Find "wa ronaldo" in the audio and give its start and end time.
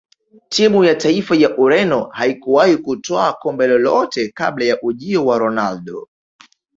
5.25-6.07